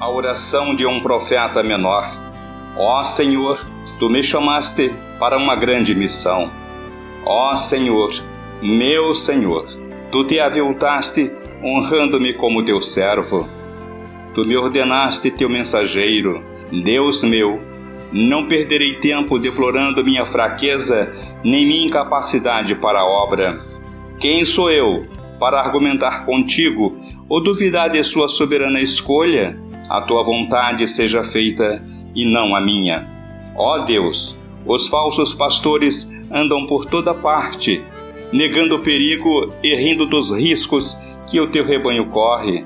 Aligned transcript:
A 0.00 0.10
oração 0.10 0.74
de 0.74 0.86
um 0.86 1.00
profeta 1.00 1.62
menor. 1.62 2.08
Ó 2.76 3.02
Senhor, 3.02 3.66
tu 3.98 4.08
me 4.08 4.22
chamaste 4.22 4.94
para 5.18 5.36
uma 5.36 5.56
grande 5.56 5.94
missão. 5.94 6.50
Ó 7.24 7.54
Senhor, 7.56 8.10
meu 8.62 9.14
Senhor, 9.14 9.66
tu 10.10 10.24
te 10.24 10.40
aviltaste 10.40 11.30
honrando-me 11.62 12.34
como 12.34 12.64
teu 12.64 12.80
servo. 12.80 13.48
Tu 14.34 14.44
me 14.44 14.56
ordenaste 14.56 15.30
teu 15.30 15.48
mensageiro, 15.48 16.42
Deus 16.70 17.22
meu. 17.22 17.67
Não 18.12 18.48
perderei 18.48 18.94
tempo 18.94 19.38
deplorando 19.38 20.04
minha 20.04 20.24
fraqueza 20.24 21.12
nem 21.44 21.66
minha 21.66 21.86
incapacidade 21.86 22.74
para 22.74 23.00
a 23.00 23.06
obra. 23.06 23.60
Quem 24.18 24.44
sou 24.44 24.70
eu 24.70 25.06
para 25.38 25.60
argumentar 25.60 26.24
contigo 26.24 26.96
ou 27.28 27.42
duvidar 27.42 27.90
de 27.90 28.02
sua 28.02 28.28
soberana 28.28 28.80
escolha? 28.80 29.58
A 29.88 30.00
tua 30.00 30.24
vontade 30.24 30.88
seja 30.88 31.22
feita 31.22 31.82
e 32.14 32.24
não 32.24 32.54
a 32.54 32.60
minha. 32.60 33.06
Ó 33.56 33.78
Deus, 33.80 34.36
os 34.66 34.86
falsos 34.86 35.32
pastores 35.34 36.10
andam 36.30 36.66
por 36.66 36.84
toda 36.84 37.14
parte, 37.14 37.82
negando 38.32 38.76
o 38.76 38.80
perigo 38.80 39.52
e 39.62 39.74
rindo 39.74 40.06
dos 40.06 40.30
riscos 40.30 40.96
que 41.26 41.40
o 41.40 41.46
teu 41.46 41.64
rebanho 41.64 42.06
corre. 42.06 42.64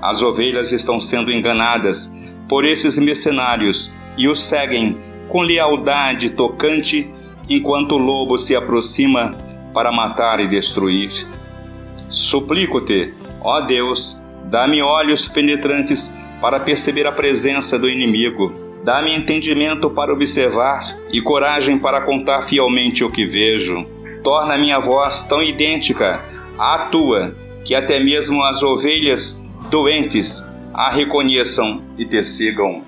As 0.00 0.22
ovelhas 0.22 0.72
estão 0.72 1.00
sendo 1.00 1.32
enganadas 1.32 2.12
por 2.48 2.64
esses 2.64 2.98
mercenários 2.98 3.92
e 4.16 4.28
os 4.28 4.42
seguem 4.42 4.98
com 5.28 5.42
lealdade 5.42 6.30
tocante 6.30 7.10
enquanto 7.48 7.92
o 7.92 7.98
lobo 7.98 8.38
se 8.38 8.54
aproxima 8.54 9.36
para 9.72 9.90
matar 9.90 10.40
e 10.40 10.46
destruir. 10.46 11.26
Suplico-te, 12.08 13.12
ó 13.40 13.60
Deus, 13.60 14.20
dá-me 14.44 14.80
olhos 14.82 15.26
penetrantes 15.26 16.12
para 16.40 16.60
perceber 16.60 17.06
a 17.06 17.12
presença 17.12 17.78
do 17.78 17.88
inimigo. 17.88 18.52
Dá-me 18.84 19.14
entendimento 19.14 19.88
para 19.90 20.12
observar 20.12 20.80
e 21.10 21.20
coragem 21.20 21.78
para 21.78 22.02
contar 22.02 22.42
fielmente 22.42 23.02
o 23.02 23.10
que 23.10 23.24
vejo. 23.24 23.86
Torna 24.22 24.58
minha 24.58 24.78
voz 24.78 25.24
tão 25.24 25.42
idêntica 25.42 26.20
à 26.58 26.78
tua 26.90 27.34
que 27.64 27.74
até 27.74 27.98
mesmo 27.98 28.42
as 28.42 28.62
ovelhas 28.62 29.42
doentes 29.70 30.44
a 30.72 30.90
reconheçam 30.90 31.82
e 31.96 32.04
te 32.04 32.22
sigam. 32.22 32.84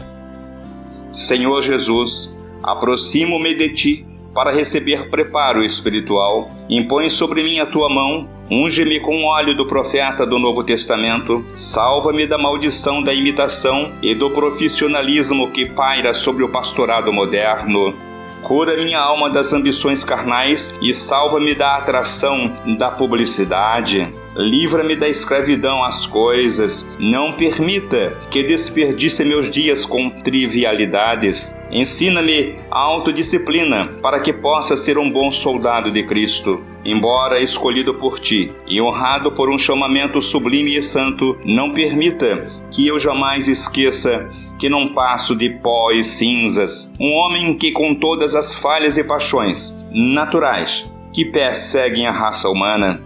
Senhor 1.16 1.62
Jesus, 1.62 2.30
aproximo-me 2.62 3.54
de 3.54 3.70
ti 3.70 4.06
para 4.34 4.52
receber 4.52 5.08
preparo 5.08 5.64
espiritual. 5.64 6.50
Impõe 6.68 7.08
sobre 7.08 7.42
mim 7.42 7.58
a 7.58 7.64
tua 7.64 7.88
mão, 7.88 8.28
unge-me 8.50 9.00
com 9.00 9.22
o 9.22 9.24
óleo 9.24 9.54
do 9.56 9.64
profeta 9.64 10.26
do 10.26 10.38
Novo 10.38 10.62
Testamento, 10.62 11.42
salva-me 11.54 12.26
da 12.26 12.36
maldição 12.36 13.02
da 13.02 13.14
imitação 13.14 13.94
e 14.02 14.14
do 14.14 14.30
profissionalismo 14.30 15.50
que 15.50 15.64
paira 15.64 16.12
sobre 16.12 16.44
o 16.44 16.50
pastorado 16.50 17.10
moderno. 17.10 17.94
Cura 18.42 18.76
minha 18.76 19.00
alma 19.00 19.30
das 19.30 19.54
ambições 19.54 20.04
carnais 20.04 20.74
e 20.82 20.92
salva-me 20.92 21.54
da 21.54 21.76
atração 21.76 22.58
da 22.76 22.90
publicidade. 22.90 24.06
Livra-me 24.36 24.94
da 24.94 25.08
escravidão 25.08 25.82
às 25.82 26.04
coisas. 26.04 26.86
Não 26.98 27.32
permita 27.32 28.14
que 28.30 28.42
desperdice 28.42 29.24
meus 29.24 29.50
dias 29.50 29.86
com 29.86 30.10
trivialidades. 30.10 31.58
Ensina-me 31.70 32.54
a 32.70 32.78
autodisciplina 32.78 33.86
para 34.02 34.20
que 34.20 34.34
possa 34.34 34.76
ser 34.76 34.98
um 34.98 35.10
bom 35.10 35.32
soldado 35.32 35.90
de 35.90 36.02
Cristo. 36.02 36.62
Embora 36.84 37.40
escolhido 37.40 37.94
por 37.94 38.20
ti 38.20 38.52
e 38.68 38.80
honrado 38.80 39.32
por 39.32 39.50
um 39.50 39.58
chamamento 39.58 40.20
sublime 40.20 40.76
e 40.76 40.82
santo, 40.82 41.38
não 41.42 41.72
permita 41.72 42.48
que 42.70 42.86
eu 42.86 42.98
jamais 42.98 43.48
esqueça 43.48 44.28
que 44.58 44.68
não 44.68 44.92
passo 44.92 45.34
de 45.34 45.48
pó 45.48 45.90
e 45.90 46.04
cinzas. 46.04 46.92
Um 47.00 47.12
homem 47.12 47.54
que, 47.54 47.72
com 47.72 47.94
todas 47.94 48.34
as 48.34 48.54
falhas 48.54 48.98
e 48.98 49.02
paixões 49.02 49.76
naturais 49.90 50.86
que 51.12 51.24
perseguem 51.24 52.06
a 52.06 52.12
raça 52.12 52.48
humana, 52.48 53.02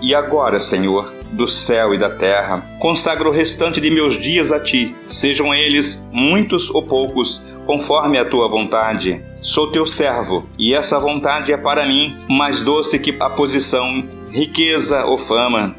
e 0.00 0.14
agora, 0.14 0.58
Senhor, 0.58 1.12
do 1.32 1.46
céu 1.46 1.94
e 1.94 1.98
da 1.98 2.10
terra, 2.10 2.64
consagro 2.78 3.30
o 3.30 3.32
restante 3.32 3.80
de 3.80 3.90
meus 3.90 4.18
dias 4.20 4.50
a 4.50 4.58
ti, 4.58 4.94
sejam 5.06 5.54
eles 5.54 6.06
muitos 6.10 6.70
ou 6.70 6.82
poucos, 6.82 7.44
conforme 7.66 8.18
a 8.18 8.24
tua 8.24 8.48
vontade. 8.48 9.22
Sou 9.40 9.70
teu 9.70 9.86
servo, 9.86 10.46
e 10.58 10.74
essa 10.74 10.98
vontade 10.98 11.52
é 11.52 11.56
para 11.56 11.86
mim 11.86 12.16
mais 12.28 12.62
doce 12.62 12.98
que 12.98 13.16
a 13.20 13.30
posição, 13.30 14.04
riqueza 14.30 15.04
ou 15.04 15.16
fama. 15.16 15.74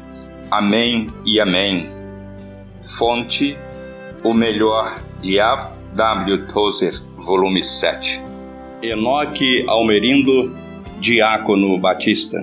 Amém 0.50 1.08
e 1.24 1.40
amém. 1.40 1.88
Fonte: 2.96 3.56
O 4.22 4.34
melhor 4.34 5.02
de 5.20 5.40
A. 5.40 5.70
W. 5.94 6.46
Tozer, 6.46 6.92
volume 7.18 7.62
7. 7.62 8.22
Enoque 8.82 9.62
Almerindo, 9.68 10.56
Diácono 10.98 11.78
Batista. 11.78 12.42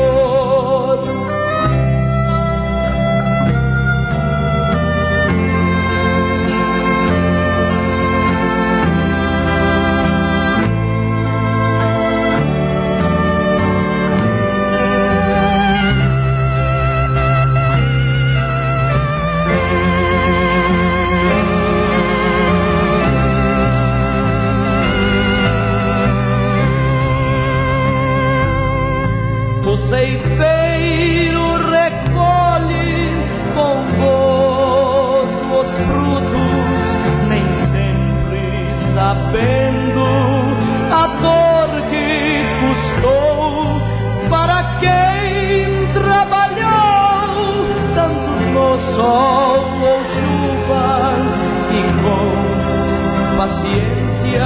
paciência 53.71 54.43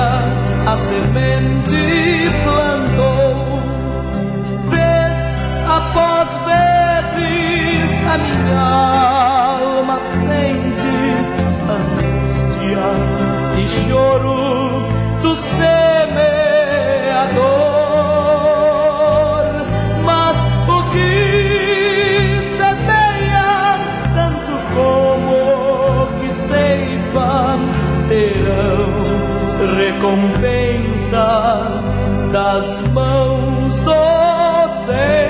a 0.68 0.78
semente 0.78 2.30
plantou. 2.44 3.60
Vez 4.70 5.38
após 5.68 6.38
vezes 6.46 8.02
a 8.02 8.18
minha 8.18 9.15
das 32.32 32.82
mãos 32.94 33.80
do 33.80 34.86
Senhor. 34.86 35.25